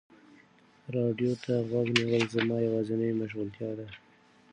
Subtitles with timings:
[0.95, 3.87] راډیو ته غوږ نیول زما یوازینی مشغولتیا ده.